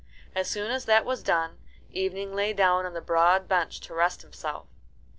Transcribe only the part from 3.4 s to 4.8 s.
bench to rest himself.